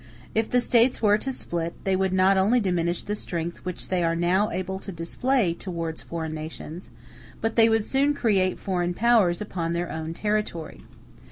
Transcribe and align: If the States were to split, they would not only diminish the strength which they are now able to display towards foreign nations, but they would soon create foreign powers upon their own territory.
If 0.33 0.49
the 0.49 0.61
States 0.61 0.99
were 0.99 1.19
to 1.19 1.31
split, 1.31 1.73
they 1.83 1.95
would 1.95 2.11
not 2.11 2.35
only 2.35 2.59
diminish 2.59 3.03
the 3.03 3.15
strength 3.15 3.57
which 3.57 3.89
they 3.89 4.03
are 4.03 4.15
now 4.15 4.49
able 4.49 4.79
to 4.79 4.91
display 4.91 5.53
towards 5.53 6.01
foreign 6.01 6.33
nations, 6.33 6.89
but 7.39 7.55
they 7.55 7.69
would 7.69 7.85
soon 7.85 8.15
create 8.15 8.57
foreign 8.57 8.95
powers 8.95 9.41
upon 9.41 9.73
their 9.73 9.91
own 9.91 10.15
territory. 10.15 10.81